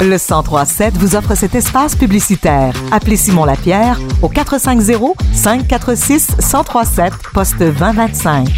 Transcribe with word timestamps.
Le 0.00 0.18
1037 0.18 0.98
vous 0.98 1.16
offre 1.16 1.34
cet 1.34 1.54
espace 1.54 1.96
publicitaire. 1.96 2.74
Appelez 2.92 3.16
Simon 3.16 3.44
Lapierre 3.44 3.98
au 4.22 4.28
450 4.28 5.16
546 5.32 6.36
1037 6.38 7.12
poste 7.32 7.58
2025. 7.58 8.48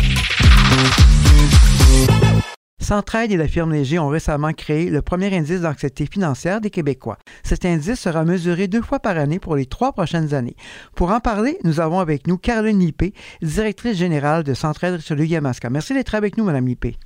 Centraide 2.86 3.32
et 3.32 3.36
la 3.36 3.48
firme 3.48 3.72
Léger 3.72 3.98
ont 3.98 4.08
récemment 4.08 4.52
créé 4.52 4.90
le 4.90 5.02
premier 5.02 5.36
indice 5.36 5.60
d'anxiété 5.60 6.06
financière 6.06 6.60
des 6.60 6.70
Québécois. 6.70 7.18
Cet 7.42 7.64
indice 7.64 7.98
sera 7.98 8.24
mesuré 8.24 8.68
deux 8.68 8.82
fois 8.82 9.00
par 9.00 9.16
année 9.16 9.40
pour 9.40 9.56
les 9.56 9.66
trois 9.66 9.92
prochaines 9.92 10.34
années. 10.34 10.56
Pour 10.94 11.10
en 11.10 11.18
parler, 11.18 11.58
nous 11.64 11.80
avons 11.80 11.98
avec 11.98 12.28
nous 12.28 12.38
Caroline 12.38 12.78
Lippé, 12.78 13.12
directrice 13.42 13.96
générale 13.96 14.44
de 14.44 14.54
Centraide 14.54 14.94
Richelieu-Yamaska. 14.94 15.68
Merci 15.68 15.94
d'être 15.94 16.14
avec 16.14 16.36
nous, 16.36 16.44
Madame 16.44 16.66
Lippé. 16.66 16.96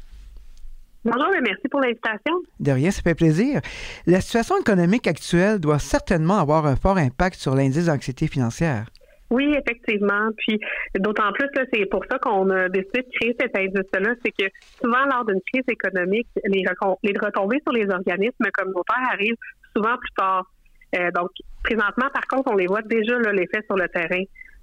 Bonjour 1.03 1.35
et 1.35 1.41
merci 1.41 1.67
pour 1.71 1.81
l'invitation. 1.81 2.43
De 2.59 2.73
rien, 2.73 2.91
ça 2.91 3.01
fait 3.01 3.15
plaisir. 3.15 3.63
La 4.07 4.21
situation 4.21 4.59
économique 4.59 5.07
actuelle 5.07 5.59
doit 5.59 5.79
certainement 5.79 6.39
avoir 6.39 6.67
un 6.67 6.77
fort 6.77 6.99
impact 6.99 7.37
sur 7.37 7.55
l'indice 7.55 7.87
d'anxiété 7.87 8.27
financière. 8.27 8.85
Oui, 9.31 9.55
effectivement. 9.57 10.29
Puis 10.37 10.61
d'autant 10.99 11.33
plus, 11.33 11.49
c'est 11.73 11.87
pour 11.87 12.05
ça 12.11 12.19
qu'on 12.19 12.51
a 12.51 12.69
décidé 12.69 13.01
de 13.01 13.09
créer 13.19 13.37
cet 13.41 13.57
indice-là, 13.57 14.15
c'est 14.23 14.33
que 14.33 14.53
souvent 14.83 15.07
lors 15.11 15.25
d'une 15.25 15.41
crise 15.51 15.65
économique, 15.69 16.29
les, 16.45 16.65
les 17.03 17.15
retombées 17.19 17.61
sur 17.63 17.73
les 17.73 17.89
organismes 17.89 18.51
communautaires 18.53 19.09
arrivent 19.11 19.37
souvent 19.75 19.97
plus 19.97 20.13
tard. 20.19 20.53
Euh, 20.97 21.11
donc, 21.13 21.31
présentement, 21.63 22.11
par 22.13 22.27
contre, 22.29 22.53
on 22.53 22.57
les 22.57 22.67
voit 22.67 22.83
déjà 22.83 23.19
l'effet 23.33 23.63
sur 23.67 23.77
le 23.77 23.89
terrain. 23.89 24.23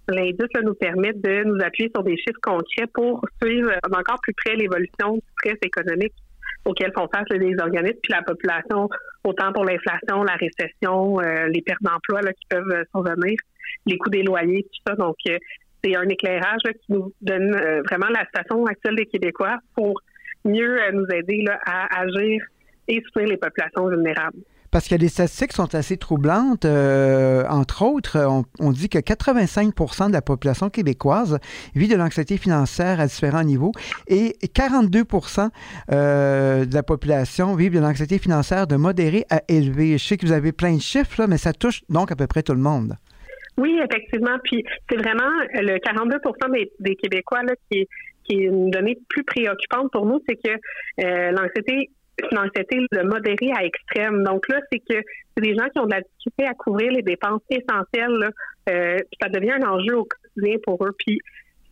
L'indice 0.10 0.62
nous 0.64 0.76
permet 0.76 1.14
de 1.14 1.46
nous 1.46 1.58
appuyer 1.66 1.90
sur 1.96 2.04
des 2.04 2.16
chiffres 2.16 2.40
concrets 2.44 2.88
pour 2.94 3.26
suivre 3.42 3.72
encore 3.92 4.20
plus 4.22 4.34
près 4.34 4.56
l'évolution 4.56 5.16
du 5.16 5.22
stress 5.40 5.58
économique 5.64 6.14
auquel 6.66 6.92
font 6.94 7.08
face 7.14 7.30
les 7.30 7.56
organismes, 7.60 8.00
puis 8.04 8.14
la 8.14 8.22
population, 8.24 8.90
autant 9.24 9.54
pour 9.54 9.66
l'inflation, 9.66 10.24
la 10.24 10.36
récession, 10.36 11.20
euh, 11.20 11.48
les 11.48 11.62
pertes 11.62 11.82
d'emploi 11.82 12.22
qui 12.34 12.46
peuvent 12.50 12.72
euh, 12.72 12.84
survenir 12.94 13.38
les 13.86 13.98
coûts 13.98 14.10
des 14.10 14.24
loyers, 14.24 14.64
tout 14.64 14.82
ça. 14.88 14.96
Donc, 14.96 15.16
euh, 15.30 15.38
c'est 15.84 15.96
un 15.96 16.08
éclairage 16.10 16.62
qui 16.64 16.92
nous 16.92 17.14
donne 17.22 17.56
euh, 17.56 17.82
vraiment 17.84 18.10
la 18.10 18.26
situation 18.26 18.66
actuelle 18.66 18.96
des 18.96 19.06
Québécois 19.06 19.58
pour 19.76 20.02
mieux 20.44 20.82
euh, 20.82 20.92
nous 20.92 21.06
aider 21.14 21.46
à 21.66 22.02
agir 22.02 22.44
et 22.88 23.02
soutenir 23.06 23.30
les 23.30 23.38
populations 23.38 23.88
vulnérables. 23.88 24.40
Parce 24.72 24.88
que 24.88 24.96
les 24.96 25.08
statistiques 25.08 25.54
sont 25.54 25.74
assez 25.76 25.98
troublantes. 25.98 26.66
entre 26.66 27.84
autres, 27.84 28.44
on, 28.60 28.72
dit 28.72 28.90
que 28.90 29.00
85% 29.00 30.08
de 30.08 30.14
la 30.14 30.22
population 30.22 30.70
québécoise 30.70 31.40
vit 31.76 31.88
de 31.88 31.96
l'anxiété 31.96 32.38
financière 32.38 33.00
à 33.00 33.08
différents 33.08 33.44
niveaux 33.44 33.72
et 34.08 34.36
42% 34.44 35.50
de 35.90 36.74
la 36.74 36.84
population 36.84 37.56
vit 37.56 37.70
de 37.70 37.80
l'anxiété 37.80 38.18
financière 38.20 38.68
de 38.68 38.76
modéré 38.76 39.26
à 39.30 39.42
élevé. 39.48 39.98
Je 39.98 40.06
sais 40.06 40.18
que 40.18 40.26
vous 40.26 40.32
avez 40.32 40.52
plein 40.52 40.76
de 40.76 40.82
chiffres, 40.82 41.26
mais 41.28 41.38
ça 41.38 41.54
touche 41.54 41.82
donc 41.90 42.12
à 42.12 42.16
peu 42.16 42.28
près 42.28 42.44
tout 42.44 42.54
le 42.54 42.60
monde. 42.60 42.96
Oui, 43.58 43.80
effectivement. 43.84 44.38
Puis 44.44 44.64
c'est 44.90 44.98
vraiment 44.98 45.32
le 45.54 45.80
42 45.80 46.18
des, 46.54 46.72
des 46.80 46.96
Québécois 46.96 47.44
là, 47.44 47.54
qui, 47.70 47.80
est, 47.80 47.88
qui 48.24 48.36
est 48.36 48.46
une 48.46 48.70
donnée 48.70 48.98
plus 49.10 49.24
préoccupante 49.24 49.92
pour 49.92 50.06
nous, 50.06 50.22
c'est 50.28 50.36
que 50.36 50.52
euh, 51.04 51.32
l'anxiété 51.32 51.90
l'anxiété 52.32 52.80
de 52.92 53.02
modéré 53.04 53.52
à 53.56 53.64
extrême. 53.64 54.24
Donc 54.24 54.48
là, 54.50 54.60
c'est 54.72 54.80
que 54.80 55.02
c'est 55.36 55.44
des 55.44 55.56
gens 55.56 55.68
qui 55.70 55.80
ont 55.80 55.86
de 55.86 55.94
la 55.94 56.02
difficulté 56.02 56.46
à 56.46 56.54
couvrir 56.54 56.92
les 56.92 57.02
dépenses 57.02 57.42
essentielles. 57.50 58.30
euh, 58.70 58.98
ça 59.22 59.30
devient 59.30 59.52
un 59.52 59.68
enjeu 59.68 59.98
au 59.98 60.06
quotidien 60.06 60.58
pour 60.64 60.84
eux. 60.86 60.96
Puis 61.06 61.20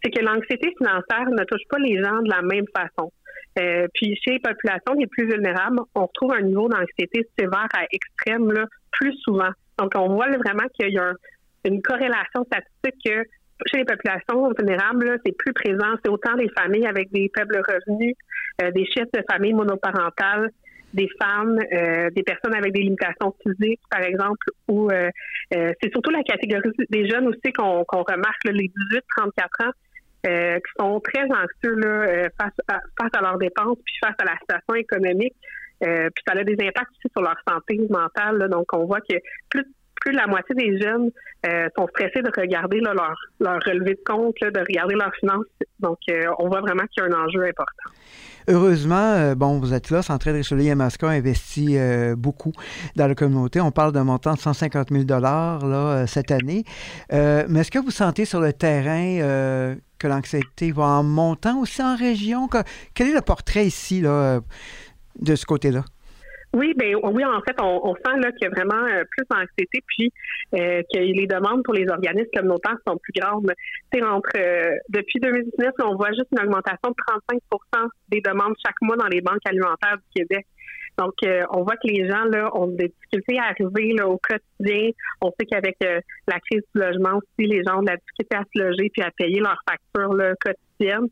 c'est 0.04 0.12
que 0.12 0.24
l'anxiété 0.24 0.74
financière 0.78 1.30
ne 1.30 1.44
touche 1.46 1.64
pas 1.70 1.80
les 1.80 2.02
gens 2.02 2.22
de 2.22 2.30
la 2.30 2.42
même 2.42 2.66
façon. 2.76 3.12
Euh, 3.60 3.88
puis 3.94 4.16
chez 4.24 4.34
les 4.34 4.40
populations 4.40 4.94
les 5.00 5.08
plus 5.08 5.28
vulnérables, 5.28 5.80
on 5.96 6.06
retrouve 6.06 6.34
un 6.34 6.42
niveau 6.42 6.68
d'anxiété 6.68 7.28
sévère 7.40 7.68
à 7.74 7.86
extrême 7.92 8.52
là, 8.52 8.66
plus 8.92 9.14
souvent. 9.24 9.52
Donc 9.80 9.94
on 9.96 10.10
voit 10.10 10.28
vraiment 10.28 10.68
qu'il 10.74 10.94
y 10.94 10.98
a 10.98 11.10
un, 11.10 11.16
une 11.64 11.82
corrélation 11.82 12.44
statistique 12.46 13.02
que 13.06 13.24
chez 13.68 13.78
les 13.78 13.86
populations 13.86 14.52
vulnérables, 14.58 15.20
c'est 15.26 15.38
plus 15.38 15.54
présent. 15.54 15.96
C'est 16.04 16.10
autant 16.10 16.36
des 16.36 16.50
familles 16.50 16.88
avec 16.88 17.12
des 17.12 17.32
faibles 17.36 17.62
revenus, 17.68 18.16
euh, 18.62 18.72
des 18.72 18.86
chefs 18.86 19.12
de 19.14 19.24
famille 19.30 19.54
monoparentales, 19.54 20.50
des 20.94 21.10
femmes, 21.22 21.60
euh, 21.74 22.10
des 22.12 22.24
personnes 22.24 22.56
avec 22.56 22.74
des 22.74 22.82
limitations 22.82 23.34
physiques, 23.42 23.82
par 23.90 24.02
exemple, 24.02 24.46
ou 24.68 24.90
euh, 24.92 25.10
c'est 25.52 25.92
surtout 25.92 26.12
la 26.12 26.24
catégorie 26.24 26.72
des 26.90 27.08
jeunes 27.10 27.28
aussi 27.28 27.52
qu'on 27.54 27.84
remarque, 27.84 28.44
les 28.46 28.72
18-34 28.92 29.68
ans, 29.68 29.72
qui 30.24 30.72
sont 30.80 31.00
très 31.02 31.24
anxieux 31.26 31.80
face, 32.40 32.54
à, 32.68 32.80
face 33.00 33.12
à 33.14 33.22
leurs 33.22 33.38
dépenses, 33.38 33.78
puis 33.86 33.96
face 34.04 34.16
à 34.18 34.26
la 34.26 34.36
situation 34.40 34.74
économique. 34.76 35.36
puis 35.80 36.24
ça 36.28 36.34
a 36.34 36.44
des 36.44 36.56
impacts 36.66 36.90
aussi 36.92 37.12
sur 37.12 37.22
leur 37.22 37.36
santé 37.48 37.80
mentale. 37.90 38.50
donc, 38.50 38.66
on 38.74 38.86
voit 38.86 39.02
que 39.02 39.18
plus 39.50 39.66
la 40.12 40.28
moitié 40.28 40.56
des 40.56 40.80
jeunes 40.80 41.12
euh, 41.46 41.68
sont 41.78 41.88
stressés 41.88 42.22
de 42.22 42.32
regarder 42.36 42.80
leur, 42.80 43.62
relevé 43.66 43.94
de 43.94 44.02
compte, 44.06 44.36
de 44.42 44.60
regarder 44.60 44.96
leurs 44.96 45.14
finances. 45.20 45.46
Donc, 45.80 45.98
euh, 46.10 46.26
on 46.40 46.48
voit 46.48 46.62
vraiment 46.62 46.84
qu'il 46.92 47.04
y 47.04 47.06
a 47.06 47.10
un 47.10 47.26
enjeu 47.26 47.44
important. 47.44 47.90
Heureusement, 48.48 49.14
euh, 49.14 49.36
bon, 49.36 49.60
vous 49.60 49.74
êtes 49.74 49.90
là, 49.90 50.02
Centraide 50.02 50.36
Richelieu 50.36 50.64
Yamaska 50.64 51.08
investit 51.08 51.78
beaucoup 52.16 52.52
dans 52.96 53.08
la 53.08 53.16
communauté. 53.16 53.60
On 53.62 53.72
parle 53.72 53.92
d'un 53.92 54.04
montant 54.04 54.34
de 54.34 54.40
150 54.40 54.90
000 54.92 55.20
là, 55.20 56.06
cette 56.08 56.32
année. 56.32 56.64
mais 57.12 57.60
est-ce 57.60 57.72
que 57.72 57.80
vous 57.80 57.92
sentez 57.92 58.26
sur 58.26 58.40
le 58.40 58.54
terrain 58.54 59.76
que 59.98 60.08
l'anxiété 60.08 60.72
va 60.72 60.84
en 60.84 61.04
montant 61.04 61.60
aussi 61.60 61.82
en 61.82 61.96
région? 61.96 62.48
Quel 62.94 63.10
est 63.10 63.16
le 63.16 63.22
portrait 63.22 63.66
ici 63.66 64.02
de 64.02 65.36
ce 65.36 65.46
côté-là? 65.46 65.84
Oui, 66.56 66.74
ben 66.78 66.96
oui, 67.04 67.26
en 67.26 67.42
fait, 67.42 67.58
on, 67.62 67.94
sent 67.96 68.18
là 68.18 68.32
qu'il 68.32 68.44
y 68.44 68.46
a 68.46 68.50
vraiment 68.50 68.88
euh, 68.88 69.04
plus 69.12 69.26
d'anxiété, 69.30 69.84
puis 69.88 70.10
euh, 70.54 70.82
que 70.84 71.00
les 71.00 71.28
demandes 71.28 71.64
pour 71.66 71.74
les 71.74 71.86
organismes 71.90 72.30
communautaires 72.34 72.78
sont 72.88 72.98
plus 72.98 73.12
grandes. 73.20 73.52
C'est 73.92 74.02
entre 74.02 74.30
euh, 74.38 74.78
depuis 74.88 75.20
2019, 75.20 75.74
on 75.84 75.96
voit 75.98 76.14
juste 76.14 76.28
une 76.32 76.48
augmentation 76.48 76.92
de 76.92 77.30
35% 77.76 77.90
des 78.08 78.22
demandes 78.22 78.54
chaque 78.66 78.82
mois 78.82 78.96
dans 78.96 79.08
les 79.08 79.20
banques 79.20 79.46
alimentaires 79.46 79.98
du 79.98 80.22
Québec. 80.22 80.46
Donc, 80.98 81.14
on 81.52 81.64
voit 81.64 81.76
que 81.76 81.90
les 81.90 82.08
gens 82.08 82.24
là 82.24 82.50
ont 82.56 82.68
des 82.68 82.88
difficultés 82.88 83.38
à 83.38 83.50
arriver 83.50 83.92
là, 83.92 84.08
au 84.08 84.18
quotidien. 84.18 84.92
On 85.20 85.30
sait 85.38 85.46
qu'avec 85.46 85.76
la 85.82 86.40
crise 86.40 86.64
du 86.74 86.82
logement 86.82 87.18
aussi, 87.18 87.50
les 87.50 87.64
gens 87.66 87.80
ont 87.80 87.82
de 87.82 87.90
la 87.90 87.98
difficulté 87.98 88.38
à 88.38 88.44
se 88.44 88.64
loger 88.64 88.90
puis 88.94 89.02
à 89.04 89.12
payer 89.12 89.42
leurs 89.42 89.62
factures 89.70 90.14
là, 90.14 90.34
quotidiennes. 90.40 91.10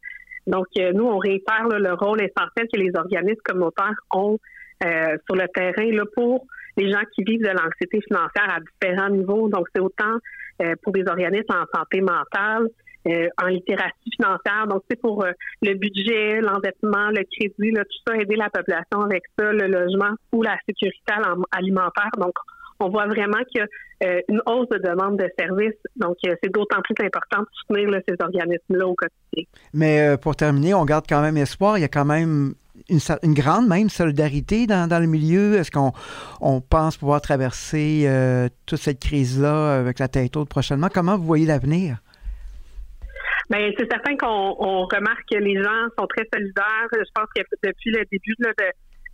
Donc, 0.48 0.68
nous, 0.78 1.04
on 1.04 1.18
réitère 1.18 1.68
le 1.68 1.94
rôle 1.96 2.22
essentiel 2.22 2.68
que 2.74 2.80
les 2.80 2.92
organismes 2.96 3.42
communautaires 3.44 4.00
ont 4.14 4.40
euh, 4.84 5.18
sur 5.26 5.36
le 5.36 5.48
terrain 5.54 6.04
pour 6.16 6.46
les 6.78 6.92
gens 6.92 7.02
qui 7.14 7.24
vivent 7.24 7.44
de 7.44 7.50
l'anxiété 7.50 8.02
financière 8.02 8.50
à 8.50 8.60
différents 8.60 9.10
niveaux. 9.10 9.48
Donc, 9.48 9.68
c'est 9.74 9.82
autant 9.82 10.18
euh, 10.62 10.74
pour 10.82 10.92
des 10.94 11.04
organismes 11.08 11.54
en 11.54 11.66
santé 11.78 12.02
mentale, 12.02 12.68
euh, 13.08 13.28
en 13.42 13.48
littératie 13.48 14.12
financière. 14.16 14.68
Donc, 14.68 14.84
c'est 14.90 15.00
pour 15.00 15.26
le 15.62 15.74
budget, 15.76 16.42
l'endettement, 16.42 17.10
le 17.10 17.24
crédit, 17.32 17.74
tout 17.74 17.98
ça, 18.08 18.16
aider 18.18 18.36
la 18.36 18.50
population 18.50 19.02
avec 19.02 19.24
ça, 19.38 19.52
le 19.52 19.68
logement 19.68 20.16
ou 20.32 20.42
la 20.42 20.58
sécurité 20.68 21.14
alimentaire. 21.52 22.12
Donc, 22.18 22.34
on 22.80 22.90
voit 22.90 23.06
vraiment 23.06 23.40
qu'il 23.50 23.62
y 23.62 24.06
a 24.06 24.20
une 24.28 24.42
hausse 24.48 24.68
de 24.70 24.80
demande 24.80 25.18
de 25.18 25.30
services. 25.38 25.80
Donc, 25.96 26.18
c'est 26.24 26.52
d'autant 26.52 26.82
plus 26.82 27.06
important 27.06 27.42
de 27.42 27.48
soutenir 27.54 28.02
ces 28.08 28.16
organismes-là 28.20 28.88
au 28.88 28.96
quotidien. 28.96 29.46
Mais 29.74 30.18
pour 30.22 30.36
terminer, 30.36 30.74
on 30.74 30.84
garde 30.84 31.06
quand 31.08 31.22
même 31.22 31.38
espoir. 31.38 31.78
Il 31.78 31.82
y 31.82 31.86
a 31.86 31.90
quand 31.90 32.04
même 32.04 32.56
une, 33.24 33.34
grande 33.34 33.68
même 33.68 33.90
solidarité 33.90 34.68
dans, 34.68 35.02
le 35.02 35.08
milieu? 35.08 35.56
Est-ce 35.56 35.72
qu'on 35.72 35.92
on 36.42 36.62
pense 36.62 36.98
pouvoir 36.98 37.22
traverser 37.22 38.04
euh, 38.06 38.50
toute 38.66 38.80
cette 38.80 39.00
crise-là 39.00 39.80
avec 39.80 40.00
la 40.00 40.08
tête 40.08 40.36
haute 40.38 40.50
prochainement? 40.50 40.88
Comment 40.94 41.18
vous 41.18 41.26
voyez 41.26 41.46
l'avenir? 41.46 41.98
Bien, 43.50 43.70
c'est 43.78 43.92
certain 43.92 44.16
qu'on 44.16 44.86
remarque 44.86 45.26
que 45.30 45.38
les 45.38 45.62
gens 45.62 45.88
sont 45.98 46.08
très 46.08 46.26
solidaires. 46.34 46.88
Je 46.94 47.12
pense 47.14 47.28
que 47.36 47.42
depuis 47.64 47.92
le 47.92 48.04
début 48.12 48.36
de, 48.40 48.54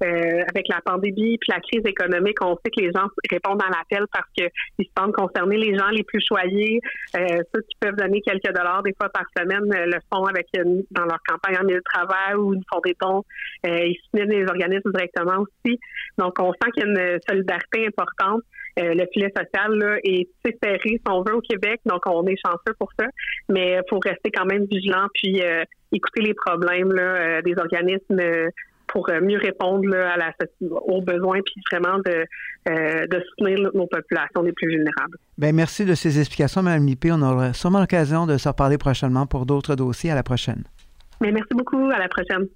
euh, 0.01 0.43
avec 0.49 0.67
la 0.69 0.79
pandémie 0.85 1.37
puis 1.37 1.49
la 1.49 1.59
crise 1.59 1.85
économique, 1.85 2.37
on 2.41 2.55
sait 2.63 2.71
que 2.71 2.81
les 2.81 2.91
gens 2.91 3.07
répondent 3.29 3.61
à 3.61 3.69
l'appel 3.69 4.05
parce 4.13 4.27
qu'ils 4.33 4.85
se 4.85 4.91
sentent 4.97 5.13
concernés. 5.13 5.57
Les 5.57 5.77
gens 5.77 5.89
les 5.89 6.03
plus 6.03 6.21
choyés, 6.25 6.79
euh, 7.17 7.41
ceux 7.53 7.61
qui 7.61 7.75
peuvent 7.81 7.95
donner 7.95 8.21
quelques 8.21 8.53
dollars 8.53 8.81
des 8.83 8.93
fois 8.93 9.09
par 9.09 9.23
semaine, 9.37 9.71
euh, 9.73 9.85
le 9.87 9.99
font 10.11 10.23
avec 10.25 10.47
dans 10.91 11.05
leur 11.05 11.19
campagne 11.27 11.57
en 11.59 11.65
milieu 11.65 11.79
de 11.79 11.83
travail 11.83 12.35
ou 12.35 12.53
ils 12.53 12.63
font 12.71 12.79
des 12.79 12.95
dons. 13.01 13.23
ils 13.65 13.97
soumettent 14.09 14.29
les 14.29 14.45
organismes 14.47 14.91
directement 14.91 15.43
aussi. 15.43 15.79
Donc, 16.17 16.39
on 16.39 16.53
sent 16.53 16.71
qu'il 16.73 16.83
y 16.83 16.85
a 16.85 16.89
une 16.89 17.19
solidarité 17.27 17.87
importante. 17.87 18.41
le 18.77 19.05
filet 19.11 19.31
social 19.35 19.73
là, 19.73 19.97
est 20.03 20.29
serré, 20.63 20.79
si 20.83 21.01
on 21.09 21.23
veut, 21.23 21.35
au 21.35 21.41
Québec, 21.41 21.81
donc 21.85 22.01
on 22.05 22.25
est 22.25 22.37
chanceux 22.37 22.73
pour 22.79 22.89
ça. 22.97 23.05
Mais 23.49 23.73
il 23.73 23.83
faut 23.89 23.99
rester 23.99 24.31
quand 24.31 24.45
même 24.45 24.65
vigilant 24.65 25.07
puis 25.13 25.41
écouter 25.91 26.21
les 26.21 26.33
problèmes 26.33 26.91
là, 26.93 27.41
des 27.41 27.55
organismes 27.57 28.21
pour 28.91 29.09
euh, 29.09 29.21
mieux 29.21 29.37
répondre 29.37 29.95
à 29.95 30.17
la, 30.17 30.33
aux 30.61 31.01
besoins 31.01 31.39
puis 31.45 31.61
vraiment 31.71 31.97
de, 31.99 32.25
euh, 32.69 33.07
de 33.07 33.23
soutenir 33.29 33.69
nos 33.73 33.87
populations 33.87 34.41
les 34.41 34.51
plus 34.51 34.67
vulnérables. 34.67 35.17
Bien, 35.37 35.51
merci 35.51 35.85
de 35.85 35.95
ces 35.95 36.19
explications, 36.19 36.61
Mme 36.61 36.85
Lippé. 36.85 37.11
On 37.11 37.21
aura 37.21 37.53
sûrement 37.53 37.79
l'occasion 37.79 38.25
de 38.25 38.37
se 38.37 38.47
reparler 38.49 38.77
prochainement 38.77 39.25
pour 39.25 39.45
d'autres 39.45 39.75
dossiers. 39.75 40.11
À 40.11 40.15
la 40.15 40.23
prochaine. 40.23 40.63
Mais 41.21 41.31
merci 41.31 41.53
beaucoup. 41.53 41.89
À 41.89 41.99
la 41.99 42.07
prochaine. 42.07 42.47